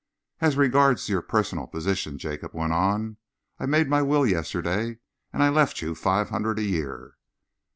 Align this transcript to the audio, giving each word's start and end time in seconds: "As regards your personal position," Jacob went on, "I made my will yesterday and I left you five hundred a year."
"As 0.39 0.57
regards 0.57 1.09
your 1.09 1.21
personal 1.21 1.67
position," 1.67 2.17
Jacob 2.17 2.55
went 2.55 2.73
on, 2.73 3.17
"I 3.59 3.67
made 3.67 3.87
my 3.87 4.01
will 4.01 4.25
yesterday 4.25 4.97
and 5.31 5.43
I 5.43 5.49
left 5.49 5.79
you 5.83 5.93
five 5.93 6.29
hundred 6.29 6.57
a 6.57 6.63
year." 6.63 7.17